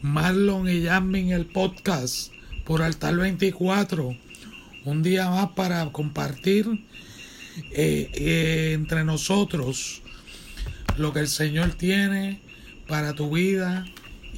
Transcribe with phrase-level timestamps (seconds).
[0.00, 2.32] Marlon y Jasmine el podcast
[2.64, 4.16] por Altar 24.
[4.84, 6.66] Un día más para compartir
[7.72, 10.02] eh, eh, entre nosotros
[10.96, 12.40] lo que el Señor tiene
[12.88, 13.84] para tu vida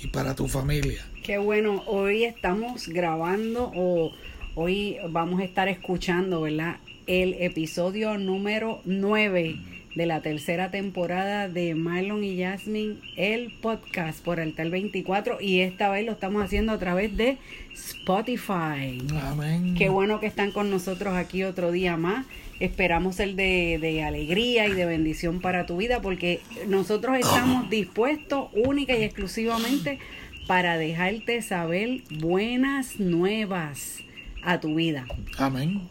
[0.03, 1.05] y para tu familia.
[1.23, 4.13] Qué bueno, hoy estamos grabando o
[4.55, 6.77] hoy vamos a estar escuchando, ¿verdad?
[7.07, 9.57] El episodio número 9
[9.95, 15.89] de la tercera temporada de Marlon y Jasmine, el podcast por Altar 24 y esta
[15.91, 17.39] vez lo estamos haciendo a través de
[17.73, 18.99] Spotify.
[19.23, 19.75] Amén.
[19.77, 22.27] Qué bueno que están con nosotros aquí otro día más.
[22.61, 28.49] Esperamos el de, de alegría y de bendición para tu vida porque nosotros estamos dispuestos
[28.53, 29.99] única y exclusivamente
[30.47, 33.99] para dejarte saber buenas nuevas
[34.43, 35.07] a tu vida.
[35.39, 35.89] Amén.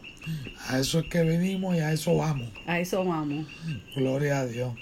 [0.70, 2.50] A eso es que venimos y a eso vamos.
[2.66, 3.46] A eso vamos.
[3.96, 4.74] Gloria a Dios.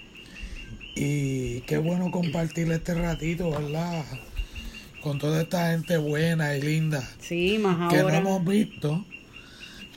[0.95, 4.03] Y qué bueno compartir este ratito, ¿verdad?
[5.01, 8.17] Con toda esta gente buena y linda Sí, más que no ahora.
[8.19, 9.03] hemos visto,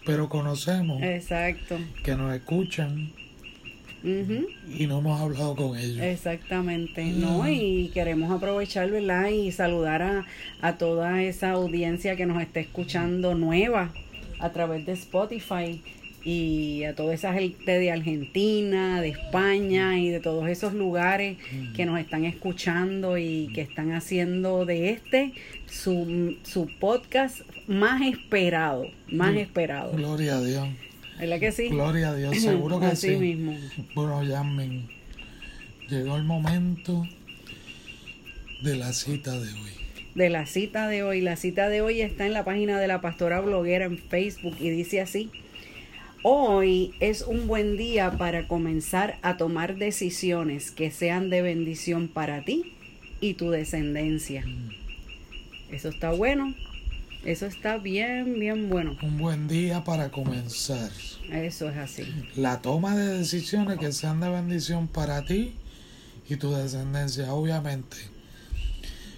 [0.06, 1.78] pero conocemos, Exacto.
[2.02, 3.12] que nos escuchan
[4.02, 6.02] y no hemos hablado con ellos.
[6.02, 7.48] Exactamente, ¿no?
[7.48, 9.28] Y queremos aprovechar, ¿verdad?
[9.28, 10.26] Y saludar a,
[10.60, 13.92] a toda esa audiencia que nos está escuchando nueva
[14.44, 15.80] a través de Spotify
[16.22, 21.38] y a toda esa gente de Argentina, de España y de todos esos lugares
[21.74, 25.32] que nos están escuchando y que están haciendo de este
[25.66, 29.92] su, su podcast más esperado, más esperado.
[29.92, 30.68] Gloria a Dios.
[31.18, 31.68] ¿Verdad que sí?
[31.68, 33.16] Gloria a Dios, seguro que Así sí.
[33.16, 33.56] mismo.
[33.94, 34.88] Bueno, Yasmin,
[35.88, 37.06] llegó el momento
[38.62, 39.83] de la cita de hoy.
[40.14, 41.20] De la cita de hoy.
[41.20, 44.70] La cita de hoy está en la página de la pastora bloguera en Facebook y
[44.70, 45.30] dice así.
[46.22, 52.44] Hoy es un buen día para comenzar a tomar decisiones que sean de bendición para
[52.44, 52.72] ti
[53.20, 54.44] y tu descendencia.
[55.70, 56.54] Eso está bueno.
[57.24, 58.96] Eso está bien, bien bueno.
[59.02, 60.90] Un buen día para comenzar.
[61.30, 62.04] Eso es así.
[62.36, 65.54] La toma de decisiones que sean de bendición para ti
[66.28, 68.13] y tu descendencia, obviamente.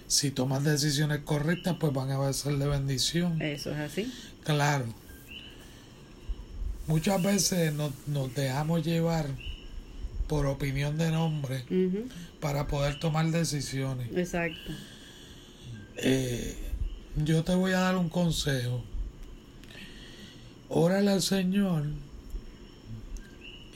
[0.07, 3.41] Si tomas decisiones correctas, pues van a ser de bendición.
[3.41, 4.13] Eso es así.
[4.43, 4.85] Claro.
[6.87, 9.27] Muchas veces nos, nos dejamos llevar
[10.27, 11.63] por opinión de nombre
[12.39, 14.09] para poder tomar decisiones.
[14.15, 14.71] Exacto.
[15.97, 16.55] Eh,
[17.15, 18.83] yo te voy a dar un consejo.
[20.69, 21.85] Órale al Señor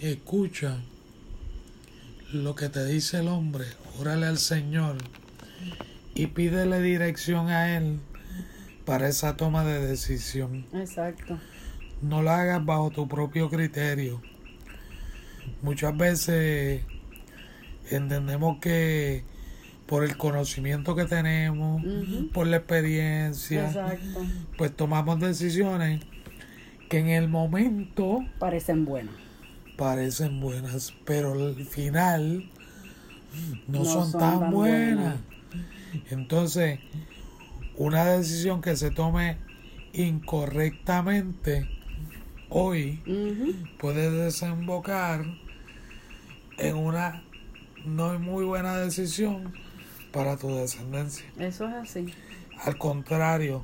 [0.02, 0.78] y escucha
[2.32, 3.66] lo que te dice el hombre.
[4.00, 4.98] Órale al Señor
[6.22, 8.00] y pídele dirección a Él
[8.86, 10.66] para esa toma de decisión.
[10.74, 11.40] Exacto.
[12.02, 14.22] No la hagas bajo tu propio criterio.
[15.62, 16.84] Muchas veces
[17.90, 19.24] entendemos que
[19.88, 21.82] por el conocimiento que tenemos,
[22.34, 24.26] por la experiencia, Exacto.
[24.58, 26.02] pues tomamos decisiones
[26.90, 29.14] que en el momento Parecen buenos.
[29.78, 32.50] parecen buenas, pero al final
[33.68, 34.96] no, No son, son tan, tan buenas.
[35.00, 35.16] buenas.
[36.10, 36.80] Entonces,
[37.76, 39.38] una decisión que se tome
[39.94, 41.68] incorrectamente
[42.50, 43.02] hoy
[43.80, 45.26] puede desembocar
[46.58, 47.24] en una
[47.86, 49.54] no muy buena decisión
[50.12, 51.26] para tu descendencia.
[51.40, 52.14] Eso es así.
[52.60, 53.64] Al contrario,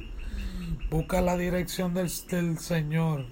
[0.90, 3.26] busca la dirección del, del Señor,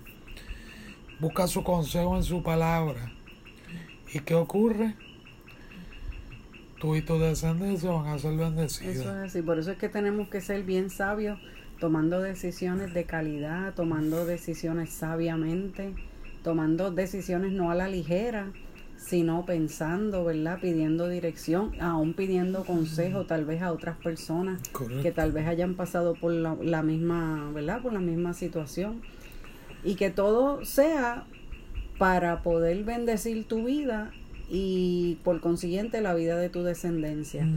[1.19, 3.11] busca su consejo en su palabra.
[4.13, 4.95] ¿Y qué ocurre?
[6.85, 9.07] Tú y tu descendencia van a ser Eso es bendecidos.
[9.07, 11.39] así, por eso es que tenemos que ser bien sabios,
[11.79, 15.95] tomando decisiones de calidad, tomando decisiones sabiamente,
[16.43, 18.51] tomando decisiones no a la ligera,
[18.97, 20.59] sino pensando, ¿verdad?
[20.61, 24.61] Pidiendo dirección, aún pidiendo consejo tal vez a otras personas
[25.01, 27.81] que tal vez hayan pasado por la, la misma, ¿verdad?
[27.81, 29.01] Por la misma situación.
[29.83, 31.25] Y que todo sea
[31.97, 34.11] para poder bendecir tu vida
[34.49, 37.47] y por consiguiente la vida de tu descendencia.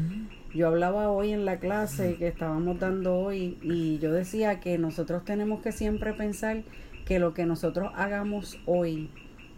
[0.55, 5.25] Yo hablaba hoy en la clase que estábamos dando hoy y yo decía que nosotros
[5.25, 6.63] tenemos que siempre pensar
[7.05, 9.11] que lo que nosotros hagamos hoy,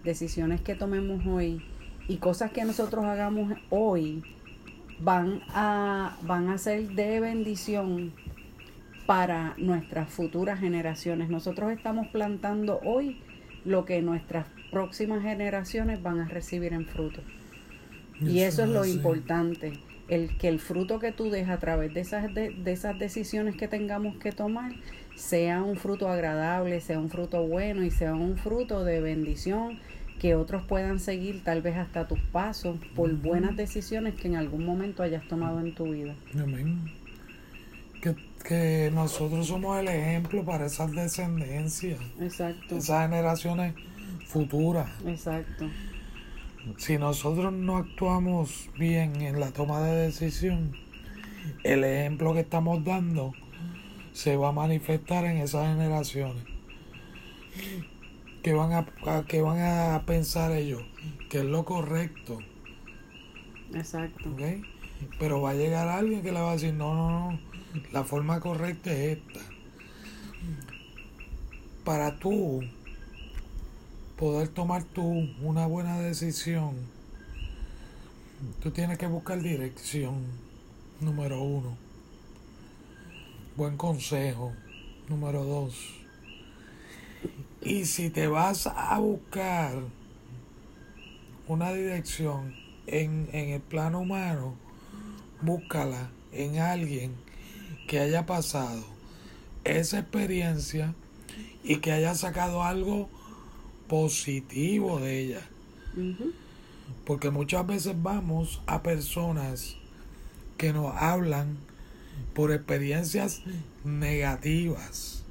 [0.04, 1.62] decisiones que tomemos hoy
[2.08, 4.22] y cosas que nosotros hagamos hoy
[5.00, 8.12] van a van a ser de bendición
[9.06, 11.30] para nuestras futuras generaciones.
[11.30, 13.20] Nosotros estamos plantando hoy
[13.64, 17.20] lo que nuestras próximas generaciones van a recibir en fruto.
[18.20, 18.92] Y eso es lo así.
[18.92, 19.72] importante,
[20.08, 23.56] el que el fruto que tú dejas a través de esas, de, de esas decisiones
[23.56, 24.72] que tengamos que tomar
[25.14, 29.78] sea un fruto agradable, sea un fruto bueno y sea un fruto de bendición
[30.20, 34.66] que otros puedan seguir tal vez hasta tus pasos por buenas decisiones que en algún
[34.66, 36.14] momento hayas tomado en tu vida.
[36.34, 36.90] Amén.
[38.02, 38.14] Que,
[38.44, 43.74] que nosotros somos el ejemplo para esas descendencias, Exacto, esas generaciones
[44.30, 44.88] futuras.
[45.06, 45.68] exacto,
[46.76, 50.76] Si nosotros no actuamos bien en la toma de decisión,
[51.64, 53.32] el ejemplo que estamos dando
[54.12, 56.44] se va a manifestar en esas generaciones.
[58.42, 60.82] Que van a, que van a pensar ellos
[61.30, 62.40] que es lo correcto,
[63.72, 64.30] exacto.
[64.30, 64.42] ¿ok?
[65.18, 67.40] Pero va a llegar alguien que le va a decir, no, no, no,
[67.92, 69.40] la forma correcta es esta.
[71.84, 72.62] Para tú
[74.20, 76.74] poder tomar tú una buena decisión,
[78.62, 80.26] tú tienes que buscar dirección,
[81.00, 81.74] número uno.
[83.56, 84.52] Buen consejo,
[85.08, 85.74] número dos.
[87.62, 89.72] Y si te vas a buscar
[91.48, 92.54] una dirección
[92.86, 94.54] en, en el plano humano,
[95.40, 97.14] búscala en alguien
[97.88, 98.84] que haya pasado
[99.64, 100.94] esa experiencia
[101.64, 103.08] y que haya sacado algo
[103.90, 105.42] positivo de ella.
[107.04, 109.74] Porque muchas veces vamos a personas
[110.56, 111.58] que nos hablan
[112.32, 113.42] por experiencias
[113.82, 115.24] negativas.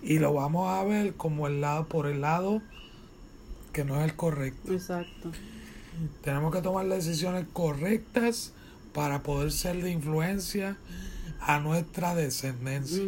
[0.00, 2.62] Y lo vamos a ver como el lado por el lado
[3.72, 4.72] que no es el correcto.
[4.72, 5.32] Exacto,
[6.22, 8.52] Tenemos que tomar decisiones correctas
[8.94, 10.76] para poder ser de influencia
[11.40, 13.02] a nuestra descendencia.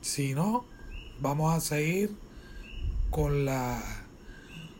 [0.00, 0.64] Si no,
[1.20, 2.23] vamos a seguir
[3.14, 3.80] con la,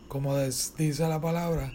[0.09, 1.71] como des- dice la palabra,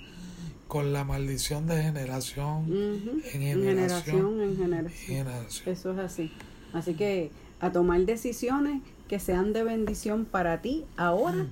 [0.68, 5.06] con la maldición de generación en En generación generación en en generación.
[5.06, 5.68] generación.
[5.74, 6.30] Eso es así.
[6.74, 7.30] Así que
[7.60, 11.46] a tomar decisiones que sean de bendición para ti ahora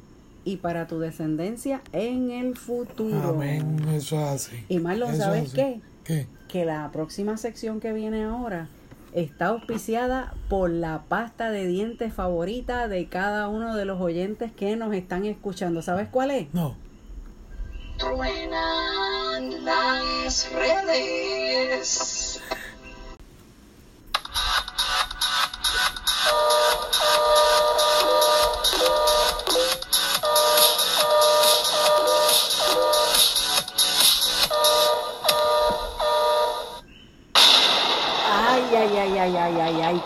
[0.44, 3.30] y para tu descendencia en el futuro.
[3.30, 4.56] Amén, eso es así.
[4.68, 5.80] Y es ¿sabes qué?
[6.04, 6.26] ¿Qué?
[6.48, 8.68] Que la próxima sección que viene ahora
[9.12, 14.76] está auspiciada por la pasta de dientes favorita de cada uno de los oyentes que
[14.76, 15.82] nos están escuchando.
[15.82, 16.52] ¿Sabes cuál es?
[16.52, 16.76] No.
[17.98, 22.17] Truenan las redes.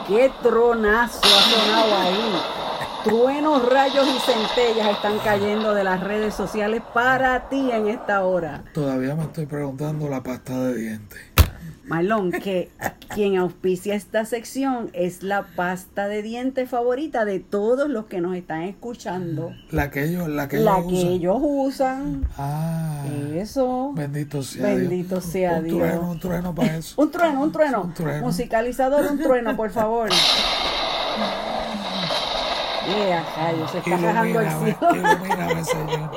[0.06, 2.42] Qué tronazo ha sonado ahí.
[3.04, 8.62] Truenos, rayos y centellas están cayendo de las redes sociales para ti en esta hora.
[8.72, 11.31] Todavía me estoy preguntando la pasta de dientes.
[11.96, 12.70] Marlon, que
[13.14, 18.34] quien auspicia esta sección es la pasta de dientes favorita de todos los que nos
[18.34, 19.52] están escuchando.
[19.70, 21.08] La que ellos, la que La ellos que usan.
[21.12, 22.28] ellos usan.
[22.38, 23.04] Ah,
[23.34, 23.92] Eso.
[23.94, 25.24] bendito sea Bendito Dios.
[25.26, 25.76] sea un Dios.
[25.80, 26.94] trueno, un trueno para eso.
[27.02, 27.82] Un trueno, un trueno.
[27.82, 28.22] Un trueno.
[28.26, 30.08] Musicalizador, un trueno, por favor.
[32.88, 34.94] Yeah, rayos, se está el cielo.
[34.94, 36.10] ilumíname, Señor.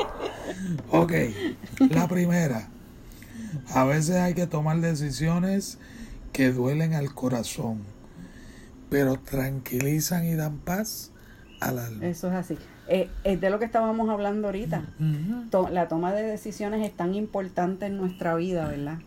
[0.92, 1.12] Ok,
[1.92, 2.70] la primera.
[3.74, 5.78] A veces hay que tomar decisiones
[6.34, 7.80] que duelen al corazón,
[8.90, 11.12] pero tranquilizan y dan paz
[11.60, 12.06] al alma.
[12.06, 12.58] Eso es así.
[12.88, 14.84] Eh, es de lo que estábamos hablando ahorita.
[15.50, 19.00] To- la toma de decisiones es tan importante en nuestra vida, ¿verdad?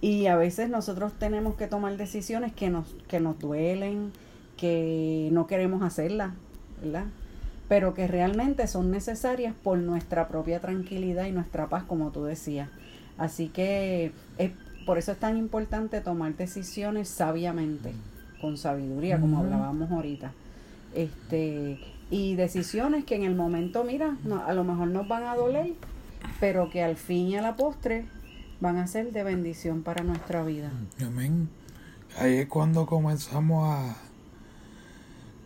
[0.00, 4.12] Y a veces nosotros tenemos que tomar decisiones que nos, que nos duelen,
[4.56, 6.32] que no queremos hacerlas,
[6.82, 7.04] ¿verdad?
[7.68, 12.68] Pero que realmente son necesarias por nuestra propia tranquilidad y nuestra paz, como tú decías.
[13.18, 14.50] Así que es,
[14.84, 17.92] por eso es tan importante tomar decisiones sabiamente,
[18.40, 20.32] con sabiduría, como hablábamos ahorita.
[20.94, 21.78] Este,
[22.10, 25.72] y decisiones que en el momento, mira, no- a lo mejor nos van a doler,
[26.40, 28.04] pero que al fin y a la postre
[28.60, 30.70] van a ser de bendición para nuestra vida.
[31.04, 31.48] Amén.
[32.18, 33.96] Ahí es cuando comenzamos a,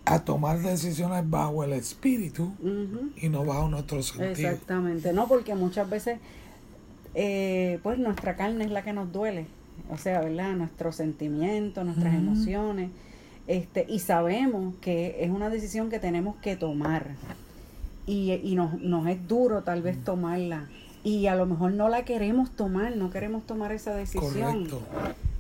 [0.04, 2.52] a tomar decisiones bajo el espíritu
[3.16, 4.38] y no bajo nuestros sentidos.
[4.38, 6.18] Exactamente, no porque muchas veces
[7.14, 9.46] eh, pues nuestra carne es la que nos duele,
[9.90, 10.52] o sea, ¿verdad?
[10.54, 12.90] Nuestros sentimientos, nuestras emociones,
[13.46, 17.06] este, y sabemos que es una decisión que tenemos que tomar
[18.06, 20.68] y, y nos, nos es duro tal vez tomarla
[21.02, 24.66] y a lo mejor no la queremos tomar, no queremos tomar esa decisión.
[24.68, 24.82] Correcto.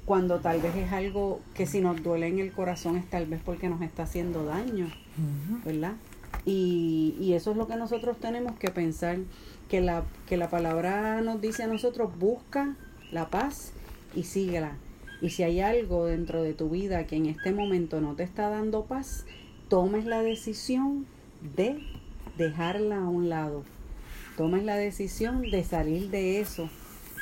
[0.06, 3.40] cuando tal vez es algo que si nos duele en el corazón es tal vez
[3.44, 4.88] porque nos está haciendo daño.
[5.64, 5.92] ¿verdad?
[6.46, 9.18] Y, y eso es lo que nosotros tenemos que pensar,
[9.70, 12.76] que la, que la palabra nos dice a nosotros, busca
[13.12, 13.72] la paz
[14.14, 14.76] y síguela.
[15.22, 18.48] Y si hay algo dentro de tu vida que en este momento no te está
[18.48, 19.26] dando paz,
[19.68, 21.06] tomes la decisión
[21.56, 21.78] de
[22.36, 23.62] dejarla a un lado.
[24.36, 26.68] Tomes la decisión de salir de eso.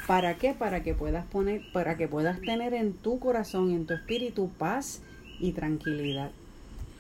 [0.06, 0.54] ¿Para qué?
[0.54, 4.48] Para que puedas poner, para que puedas tener en tu corazón y en tu espíritu
[4.56, 5.02] paz
[5.38, 6.30] y tranquilidad.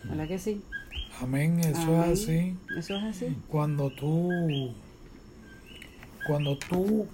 [0.04, 0.60] ¿Verdad que sí?
[1.20, 2.12] Amén, eso Amén.
[2.12, 2.56] es así.
[2.76, 3.36] Eso es así.
[3.48, 4.72] Cuando tú,
[6.28, 7.06] cuando tú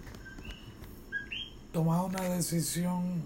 [1.73, 3.23] tomas una decisión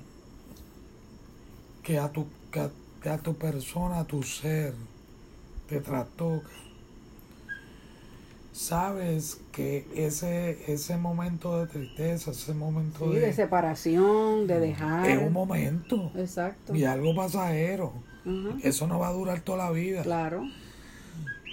[1.82, 2.70] que a tu, que a,
[3.02, 4.74] que a tu persona, a tu ser,
[5.68, 6.48] te trastoca,
[8.52, 15.08] sabes que ese, ese momento de tristeza, ese momento Sí, de, de separación, de dejar.
[15.08, 16.74] es un momento Exacto.
[16.74, 17.92] y algo pasajero.
[18.62, 20.02] Eso no va a durar toda la vida.
[20.02, 20.42] Claro.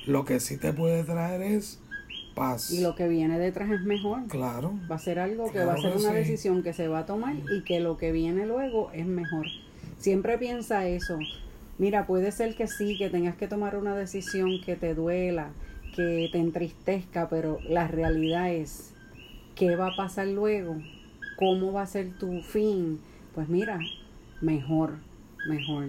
[0.05, 1.79] Lo que sí te puede traer es
[2.35, 2.71] paz.
[2.71, 4.27] Y lo que viene detrás es mejor.
[4.27, 4.73] Claro.
[4.89, 6.15] Va a ser algo que Claro va a ser una sí.
[6.15, 9.47] decisión que se va a tomar y que lo que viene luego es mejor.
[9.97, 11.17] Siempre piensa eso.
[11.77, 15.49] Mira, puede ser que sí, que tengas que tomar una decisión que te duela,
[15.95, 18.91] que te entristezca, pero la realidad es
[19.55, 20.75] qué va a pasar luego,
[21.37, 22.99] cómo va a ser tu fin.
[23.33, 23.79] Pues mira,
[24.41, 24.93] mejor,
[25.47, 25.87] mejor.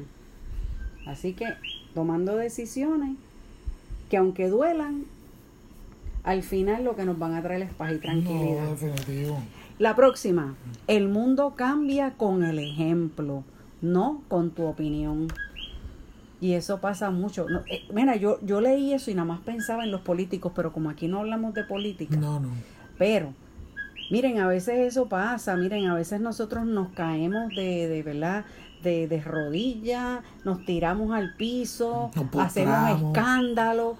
[1.06, 1.46] Así que
[1.94, 3.16] tomando decisiones
[4.10, 5.04] que aunque duelan,
[6.26, 8.64] al final lo que nos van a traer es paz y tranquilidad.
[8.64, 9.38] No, definitivo.
[9.78, 10.54] La próxima,
[10.88, 13.44] el mundo cambia con el ejemplo,
[13.80, 15.28] no con tu opinión.
[16.40, 17.48] Y eso pasa mucho.
[17.48, 20.72] No, eh, mira, yo, yo leí eso y nada más pensaba en los políticos, pero
[20.72, 22.48] como aquí no hablamos de política, No, no.
[22.98, 23.32] pero
[24.10, 28.44] miren, a veces eso pasa, miren, a veces nosotros nos caemos de, de verdad,
[28.82, 33.96] de, de rodillas, nos tiramos al piso, Nos hacemos escándalo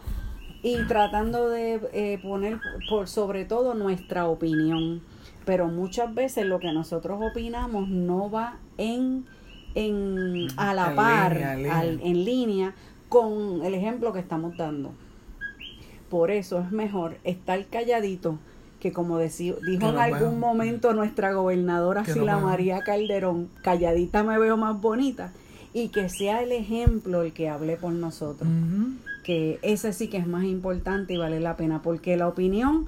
[0.63, 2.59] y tratando de eh, poner
[2.89, 5.01] por sobre todo nuestra opinión.
[5.45, 9.25] Pero muchas veces lo que nosotros opinamos no va en,
[9.77, 11.79] en a la En par, línea, en línea.
[11.79, 12.75] al- en línea
[13.09, 14.93] con el ejemplo que estamos dando.
[16.11, 18.39] Por eso es mejor estar calladito
[18.81, 22.39] que como deci- dijo Que en algún momento nuestra gobernadora Que Sila.
[22.39, 25.33] María Calderón, calladita me veo más bonita
[25.73, 28.49] y que sea el ejemplo el que hable por nosotros.
[29.27, 32.87] Que ese sí que es más importante y vale la pena porque la opinión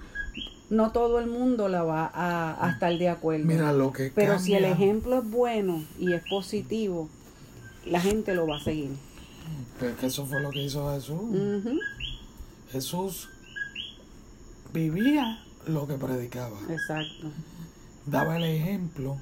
[0.70, 3.44] no todo el mundo la va a, a estar de acuerdo.
[3.44, 7.08] Mira lo que Pero si el ejemplo es bueno y es positivo,
[7.86, 8.90] la gente lo va a seguir.
[9.80, 11.20] Pero es que eso fue lo que hizo Jesús.
[12.70, 13.28] Jesús
[14.72, 16.60] vivía lo que predicaba.
[16.70, 17.32] Exacto.
[18.06, 19.18] Daba el ejemplo,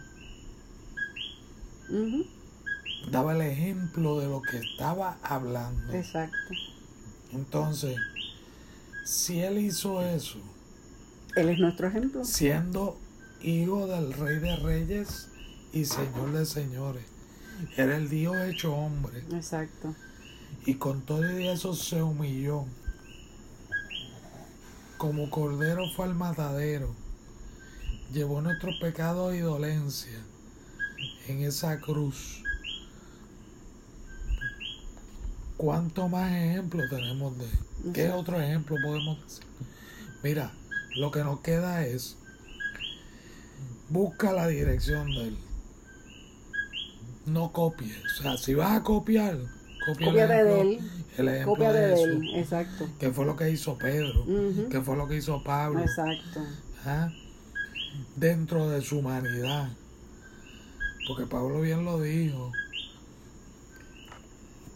[3.11, 5.95] daba el ejemplo de lo que estaba hablando.
[5.95, 6.37] Exacto.
[7.33, 7.97] Entonces,
[9.05, 10.39] si él hizo eso,
[11.37, 12.25] Él es nuestro ejemplo.
[12.25, 12.99] siendo
[13.43, 15.29] hijo del rey de reyes
[15.73, 17.05] y señor de señores,
[17.77, 19.23] era el Dios hecho hombre.
[19.33, 19.95] Exacto.
[20.65, 22.65] Y con todo eso se humilló.
[24.99, 26.95] Como cordero fue al matadero.
[28.13, 30.19] Llevó nuestros pecados y dolencia
[31.29, 32.43] en esa cruz.
[35.57, 37.93] ¿Cuánto más ejemplos tenemos de él?
[37.95, 39.45] ¿Qué otro ejemplo podemos decir?
[40.23, 40.53] Mira,
[40.97, 42.17] lo que nos queda es
[43.89, 45.39] busca la dirección de él.
[47.25, 47.97] No copies.
[48.19, 49.39] O sea, si vas a copiar,
[49.87, 50.81] copia el de él.
[51.17, 52.31] el ejemplo de él.
[52.37, 52.89] Exacto.
[52.99, 54.69] que fue lo que hizo Pedro, Ujú.
[54.71, 56.41] que fue lo que hizo Pablo, Exacto.
[56.85, 57.11] ¿ah?
[58.15, 59.71] dentro de su humanidad.
[61.09, 62.53] Porque Pablo bien lo dijo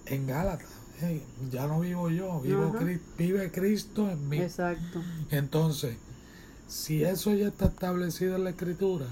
[0.06, 0.68] en Gálatas,
[1.00, 2.78] "Hey, ya no vivo yo, vivo Ajá.
[2.80, 4.38] Cri- vive Cristo en mí.
[4.38, 5.02] Exacto.
[5.30, 5.96] Entonces,
[6.68, 9.06] si eso ya está establecido en la escritura,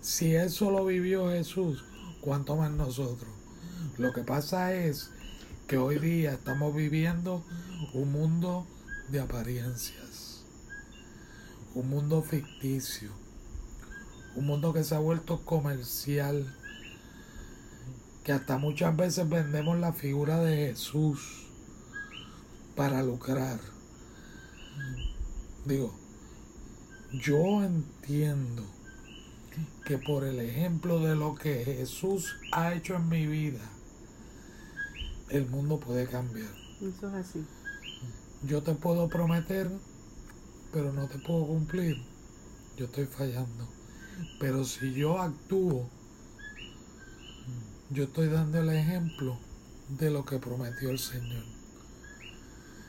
[0.00, 1.84] si eso lo vivió Jesús,
[2.20, 3.30] ¿cuánto más nosotros?
[3.98, 5.10] Lo que pasa es
[5.66, 7.42] que hoy día estamos viviendo
[7.94, 8.66] un mundo
[9.10, 10.42] de apariencias,
[11.74, 13.10] un mundo ficticio,
[14.36, 16.52] un mundo que se ha vuelto comercial,
[18.24, 21.46] que hasta muchas veces vendemos la figura de Jesús
[22.74, 23.60] para lucrar.
[25.66, 25.94] Digo,
[27.12, 28.64] yo entiendo
[29.86, 33.60] que por el ejemplo de lo que Jesús ha hecho en mi vida,
[35.28, 36.52] el mundo puede cambiar.
[36.80, 37.44] Eso es así.
[38.42, 39.70] Yo te puedo prometer,
[40.72, 42.02] pero no te puedo cumplir.
[42.76, 43.68] Yo estoy fallando.
[44.40, 45.88] Pero si yo actúo
[47.90, 49.38] yo estoy dando el ejemplo
[49.88, 51.44] de lo que prometió el Señor.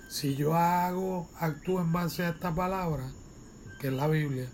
[0.09, 3.11] Si yo hago, actúo en base a esta palabra,
[3.79, 4.47] que es la Biblia,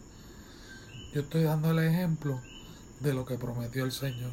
[1.14, 2.42] yo estoy dando el ejemplo
[3.02, 4.32] de lo que prometió el Señor.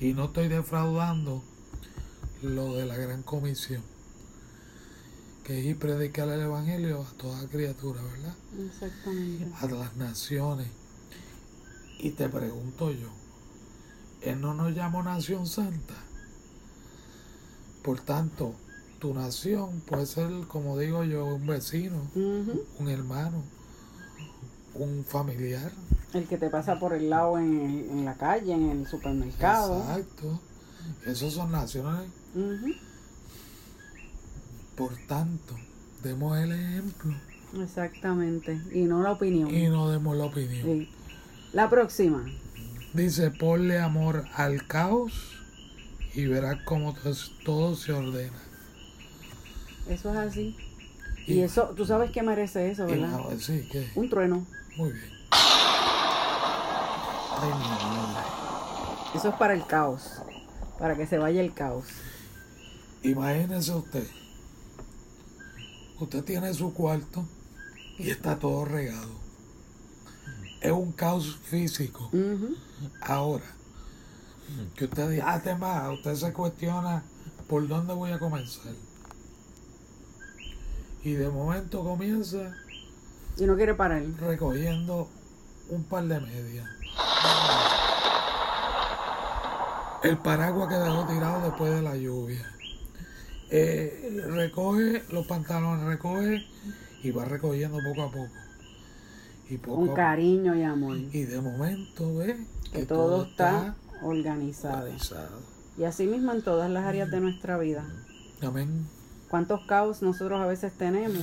[0.00, 1.42] Y no estoy defraudando
[2.42, 3.82] lo de la gran comisión,
[5.44, 8.34] que es ir predicar el Evangelio a toda criatura, ¿verdad?
[8.66, 9.52] Exactamente.
[9.60, 10.68] A las naciones.
[11.98, 13.21] Y te pregunto yo,
[14.24, 15.94] Él no nos llamó nación santa.
[17.82, 18.54] Por tanto,
[19.00, 23.42] tu nación puede ser, como digo yo, un vecino, un hermano,
[24.74, 25.72] un familiar.
[26.14, 29.78] El que te pasa por el lado en, en la calle, en el supermercado.
[29.80, 30.40] Exacto.
[31.06, 32.08] Esos son naciones.
[32.34, 32.72] Ujú.
[34.76, 35.54] Por tanto,
[36.02, 37.14] demos el ejemplo
[37.60, 38.60] Exactamente.
[38.72, 39.54] Y no la opinión.
[39.54, 40.62] y no demos la opinión.
[40.64, 40.88] Sí.
[41.52, 42.24] La próxima.
[42.94, 45.12] Dice, ponle amor al caos
[46.14, 47.12] y verás cómo to-
[47.44, 48.36] todo se ordena.
[49.88, 50.56] Eso es así.
[51.26, 53.18] Y- Y eso, tú sabes que merece eso, ¿verdad?
[53.38, 54.46] sí, que Un trueno.
[54.76, 55.10] muy bien.
[57.40, 59.18] Ay, mi.
[59.18, 60.20] Eso es para el caos.
[60.78, 61.84] Para que se vaya el caos.
[63.02, 64.06] Imagínese usted.
[65.98, 67.24] Usted tiene su cuarto
[67.98, 69.21] y está todo regado.
[70.62, 72.08] Es un caos físico.
[73.00, 73.44] Ahora,
[74.76, 77.02] que usted dice, ah, tema, usted se cuestiona
[77.48, 78.72] por dónde voy a comenzar.
[81.02, 82.54] Y de momento comienza
[83.36, 84.04] Y no quiere parar.
[84.20, 85.08] recogiendo
[85.68, 86.68] un par de medias.
[90.04, 92.44] El paraguas que dejó tirado después de la lluvia.
[93.50, 96.46] Eh, recoge los pantalones, recoge
[97.02, 98.30] y va recogiendo poco a poco.
[99.52, 100.96] Y poco Con cariño y amor.
[100.96, 102.36] Y de momento ve
[102.72, 104.78] Que todo está organizado.
[104.78, 105.38] organizado.
[105.76, 107.84] Y así mismo en todas las áreas de nuestra vida.
[108.40, 108.86] Amén.
[109.28, 111.22] ¿Cuántos caos nosotros a veces tenemos?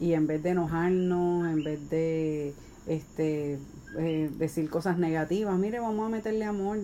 [0.00, 2.54] Y en vez de enojarnos, en vez de
[2.86, 3.58] este
[3.98, 6.78] eh, decir cosas negativas, mire, vamos a meterle amor.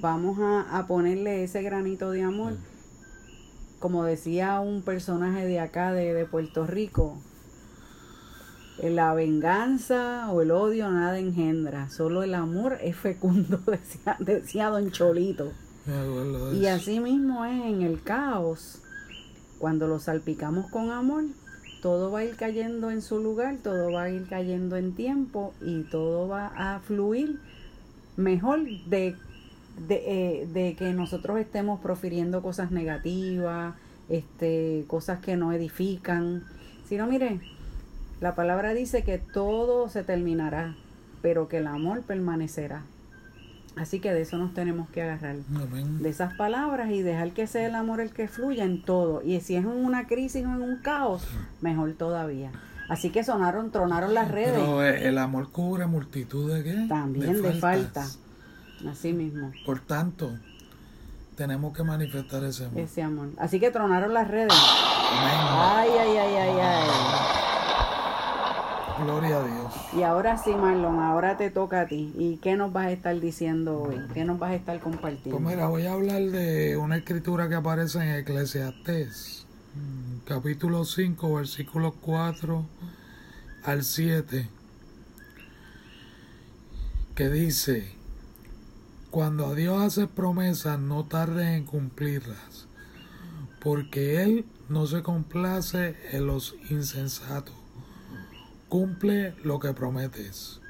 [0.00, 2.54] Vamos a, a ponerle ese granito de amor.
[3.78, 7.18] Como decía un personaje de acá, de, de Puerto Rico,
[8.82, 14.90] la venganza o el odio nada engendra, solo el amor es fecundo, decía, decía don
[14.90, 15.52] Cholito.
[16.54, 18.82] Y así mismo es en el caos.
[19.58, 21.24] Cuando lo salpicamos con amor,
[21.80, 25.54] todo va a ir cayendo en su lugar, todo va a ir cayendo en tiempo
[25.60, 27.38] y todo va a fluir
[28.16, 29.14] mejor de,
[29.86, 33.74] de, eh, de que nosotros estemos profiriendo cosas negativas,
[34.08, 36.44] este, cosas que no edifican.
[36.88, 37.40] Si no, mire,
[38.20, 40.74] la palabra dice que todo se terminará,
[41.22, 42.82] pero que el amor permanecerá.
[43.76, 46.02] Así que de eso nos tenemos que agarrar Amén.
[46.02, 49.22] de esas palabras y dejar que sea el amor el que fluya en todo.
[49.22, 51.26] Y si es en una crisis o en un caos,
[51.60, 52.52] mejor todavía.
[52.88, 54.52] Así que sonaron, tronaron las redes.
[54.54, 56.86] Pero eh, el amor cubre multitud de qué?
[56.88, 58.18] También de faltas.
[58.80, 58.90] falta.
[58.90, 60.30] Así mismo, Por tanto,
[61.36, 62.80] tenemos que manifestar ese amor.
[62.80, 63.28] ese amor.
[63.38, 64.52] Así que tronaron las redes.
[64.54, 65.34] Amén.
[65.50, 66.88] Ay, ay, ay, ay, ay.
[68.98, 69.74] Gloria a Dios.
[69.94, 72.12] Y ahora sí, Marlon, ahora te toca a ti.
[72.16, 74.00] ¿Y qué nos vas a estar diciendo hoy?
[74.14, 75.38] ¿Qué nos vas a estar compartiendo?
[75.38, 79.46] Pues mira, voy a hablar de una escritura que aparece en Eclesiastés,
[80.24, 82.64] capítulo 5, versículos 4
[83.64, 84.48] al 7,
[87.14, 87.92] que dice,
[89.10, 92.66] cuando a Dios hace promesas, no tardes en cumplirlas,
[93.60, 97.65] porque Él no se complace en los insensatos.
[98.68, 100.60] Cumple lo que prometes.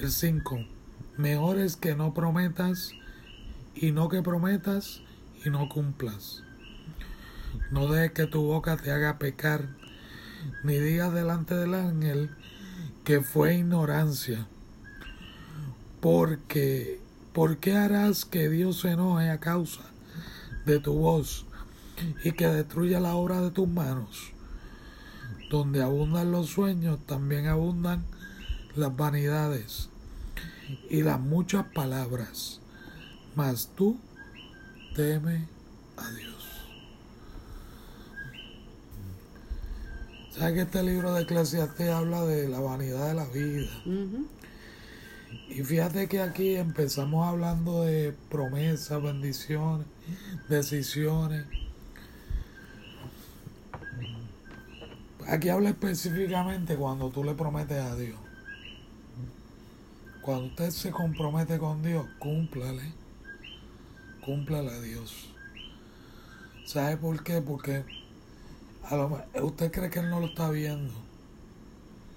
[0.00, 0.64] El 5.
[1.18, 2.92] Mejor es que no prometas
[3.74, 5.02] y no que prometas
[5.44, 6.42] y no cumplas.
[7.70, 9.68] No dejes que tu boca te haga pecar,
[10.64, 12.30] ni digas delante del ángel
[13.04, 14.46] que fue ignorancia.
[16.00, 17.00] Porque,
[17.34, 19.82] ¿por qué harás que Dios se enoje a causa
[20.64, 21.44] de tu voz
[22.24, 24.32] y que destruya la obra de tus manos?
[25.50, 28.04] Donde abundan los sueños, también abundan
[28.74, 29.88] las vanidades
[30.90, 32.60] y las muchas palabras.
[33.34, 33.98] Mas tú
[34.94, 35.46] teme
[35.96, 36.36] a Dios.
[40.36, 43.70] ¿Sabes que este libro de Eclesiastés habla de la vanidad de la vida?
[45.48, 49.86] Y fíjate que aquí empezamos hablando de promesas, bendiciones,
[50.48, 51.46] decisiones.
[55.28, 58.18] Aquí habla específicamente cuando tú le prometes a Dios.
[60.22, 62.92] Cuando usted se compromete con Dios, cúmplale.
[64.24, 65.28] cúmplale a Dios.
[66.64, 67.40] ¿Sabe por qué?
[67.40, 67.84] Porque
[68.88, 70.92] a lo, usted cree que Él no lo está viendo,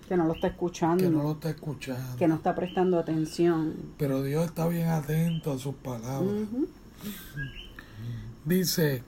[0.08, 1.04] Que no lo está escuchando.
[1.04, 2.18] que no lo está escuchando.
[2.18, 3.76] que no está prestando atención.
[3.98, 6.48] Pero Dios está bien atento a sus palabras.
[8.46, 9.04] Dice,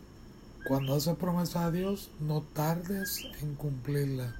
[0.67, 4.33] cuando haces promesa a Dios, no tardes en cumplirla.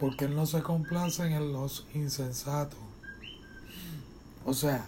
[0.00, 2.78] Porque Él no se complace en los insensatos.
[4.44, 4.86] O sea,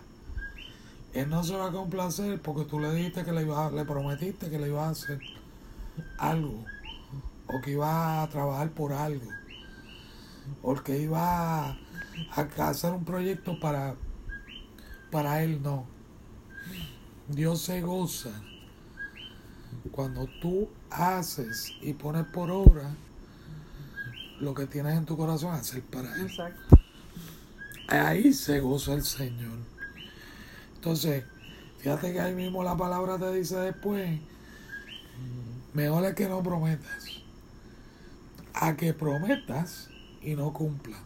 [1.15, 3.85] Él no se va a complacer porque tú le dijiste que le ibas a- le
[3.85, 5.21] prometiste que le ibas a hacer
[6.19, 6.65] algo.
[7.47, 9.31] O que iba a trabajar por algo.
[10.63, 11.79] O que iba a,
[12.37, 13.95] a hacer un proyecto para,
[15.11, 15.85] para Él, no.
[17.29, 18.31] Dios se goza
[19.91, 22.95] cuando tú haces y pones por obra
[24.41, 26.27] lo que tienes en tu corazón hacer para Él.
[26.27, 26.79] Exacto.
[27.89, 29.59] Ahí se goza el Señor.
[30.75, 31.25] Entonces,
[31.79, 34.21] fíjate que ahí mismo la palabra te dice después,
[35.73, 37.23] mejor es que no prometas,
[38.55, 39.89] a que prometas
[40.23, 41.01] y no cumplas.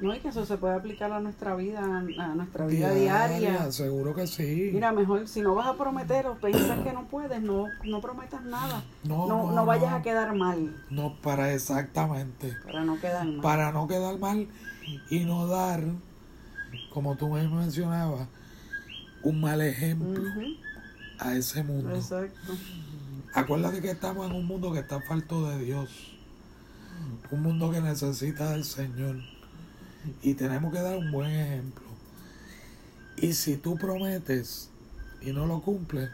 [0.00, 3.72] No, y que eso se puede aplicar a nuestra vida, a nuestra vida diaria.
[3.72, 4.70] Seguro que sí.
[4.72, 8.42] Mira, mejor si no vas a prometer o piensas que no puedes, no, no prometas
[8.44, 8.84] nada.
[9.02, 12.54] no, No, no vayas a quedar mal, No, para exactamente.
[12.64, 13.40] para no quedar mal.
[13.40, 14.46] para no quedar mal
[15.10, 15.82] y no dar,
[16.92, 18.28] como tú me mencionabas,
[19.24, 20.22] un mal ejemplo
[21.18, 21.92] a ese mundo.
[21.96, 22.52] Exacto.
[23.34, 25.90] Acuérdate que estamos en un mundo que está falto de Dios,
[27.32, 29.16] un mundo que necesita del Señor
[30.22, 31.84] y tenemos que dar un buen ejemplo.
[33.16, 34.70] Y si tú prometes
[35.20, 36.10] y no lo cumples,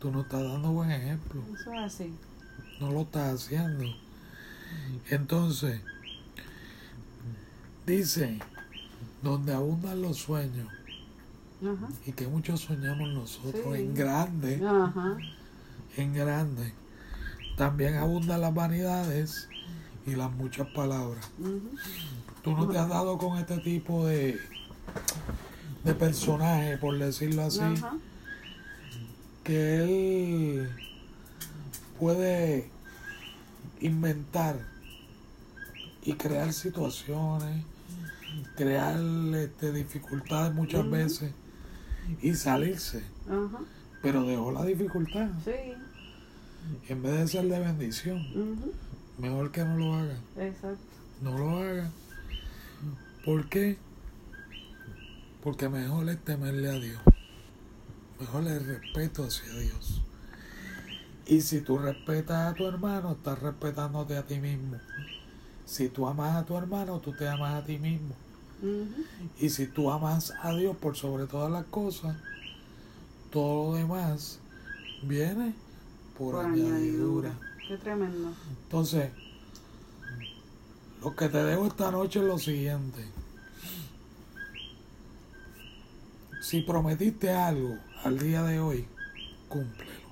[0.00, 1.42] tú no estás dando buen ejemplo.
[1.54, 2.14] Eso es así.
[2.80, 3.84] no lo estás haciendo.
[5.10, 5.80] Entonces,
[7.86, 8.38] dice,
[9.22, 10.68] donde abundan los sueños,
[11.62, 11.88] Ajá.
[12.04, 13.80] y que muchos soñamos nosotros Sí.
[13.82, 15.16] en grande, Ajá.
[15.96, 16.72] en grande,
[17.56, 19.48] también abundan las vanidades
[20.06, 21.26] y las muchas palabras.
[21.38, 21.70] ujú.
[22.46, 24.38] Tú no te has dado con este tipo de,
[25.82, 27.94] de personaje, por decirlo así, Ajá.
[29.42, 30.70] que él
[31.98, 32.70] puede
[33.80, 34.60] inventar
[36.04, 37.64] y crear situaciones,
[38.54, 38.96] crear
[39.34, 41.32] este, dificultades muchas veces
[42.22, 43.58] y salirse, Ajá.
[44.02, 45.74] pero dejó la dificultad Sí.
[46.88, 48.24] en vez de ser de bendición.
[49.18, 50.78] Mejor que no lo haga, Exacto.
[51.22, 51.90] no lo haga.
[53.24, 53.76] ¿Por qué?
[55.42, 57.00] Porque mejor es temerle a Dios.
[58.20, 60.02] Mejor es respeto hacia Dios.
[61.26, 64.78] Y si tú respetas a tu hermano, estás respetándote a ti mismo.
[65.64, 68.14] Si tú amas a tu hermano, tú te amas a ti mismo.
[69.38, 72.16] Y si tú amas a Dios por sobre todas las cosas,
[73.30, 74.38] todo lo demás
[75.02, 75.54] viene
[76.16, 77.34] por, Por añadidura.
[77.66, 78.32] Qué tremendo.
[78.64, 79.10] Entonces,
[81.06, 83.00] lo que te dejo esta noche es lo siguiente.
[86.42, 88.88] Si prometiste algo al día de hoy,
[89.48, 90.08] cúmplelo.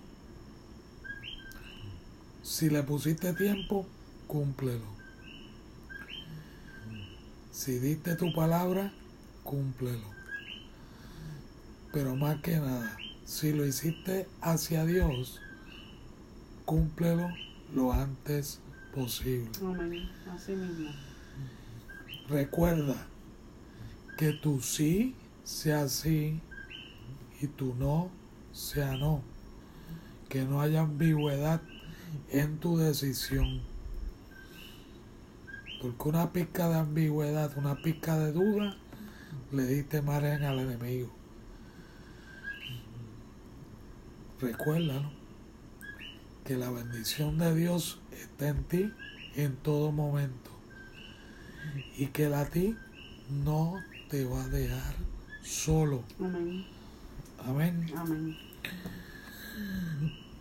[2.45, 3.85] Si le pusiste tiempo,
[4.29, 4.87] cúmplelo.
[7.51, 8.93] Si diste tu palabra,
[9.43, 10.07] cúmplelo.
[11.93, 15.41] Pero más que nada, si lo hiciste hacia Dios,
[16.65, 17.31] cúmplelo
[17.75, 18.61] lo antes
[18.95, 19.51] posible.
[19.61, 20.09] Amén.
[20.33, 20.91] Así mismo.
[22.29, 22.95] Recuerda
[24.17, 26.41] que tu sí sea sí
[27.41, 28.11] y tu no
[28.53, 29.23] sea no.
[30.29, 31.61] Que no haya ambigüedad
[32.31, 33.61] en tu decisión.
[35.83, 38.77] Porque una pizca de ambigüedad, una pizca de duda,
[39.53, 41.11] le diste margen al enemigo.
[44.41, 45.11] Recuérdalo,
[46.45, 48.93] que la bendición de Dios está en ti
[49.37, 50.51] en todo momento
[51.97, 52.77] y que él a ti
[53.45, 54.95] no te va a dejar
[55.43, 56.05] solo.
[56.21, 56.65] Amén.
[57.47, 57.93] Amén.
[57.97, 58.37] Amén.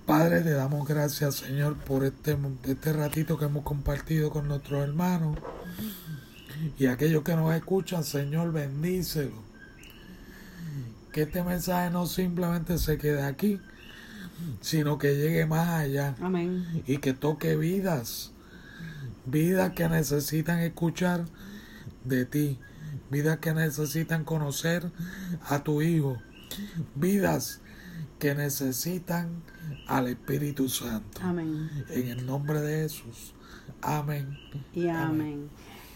[0.06, 5.38] Padre, te damos gracias, Señor, por este, este ratito que hemos compartido con nuestros hermanos.
[6.78, 9.42] Y aquellos que nos escuchan, Señor, bendícelo.
[11.14, 13.62] Que este mensaje no simplemente se quede aquí,
[14.62, 16.84] sino que llegue más allá Amén.
[16.88, 18.34] y que toque vidas,
[19.26, 21.26] vidas que necesitan escuchar
[22.04, 22.60] de ti,
[23.10, 24.92] vidas que necesitan conocer
[25.48, 26.18] a tu Hijo,
[26.96, 27.62] vidas
[28.20, 29.44] que necesitan
[29.88, 31.20] al Espíritu Santo.
[31.22, 31.70] Amén.
[31.90, 33.34] En el nombre de Jesús.
[33.82, 34.38] Amén.
[34.74, 35.50] Y amén.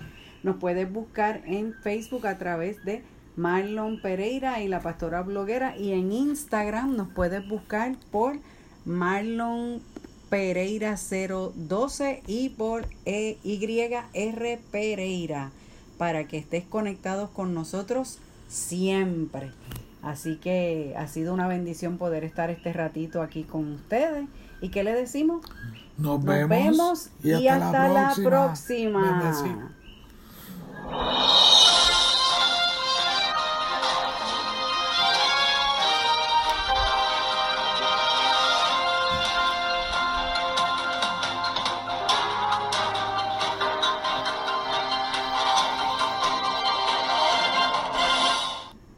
[0.42, 3.04] Nos puedes buscar en Facebook a través de
[3.36, 8.38] Marlon Pereira y la pastora bloguera y en Instagram nos puedes buscar por
[8.84, 9.80] Marlon
[10.28, 15.52] Pereira 012 y por EYR Pereira
[15.98, 19.52] para que estés conectados con nosotros siempre.
[20.08, 24.26] Así que ha sido una bendición poder estar este ratito aquí con ustedes.
[24.62, 25.44] ¿Y qué le decimos?
[25.98, 29.20] Nos, Nos vemos, vemos y hasta, la próxima.
[29.20, 29.68] Bendecido.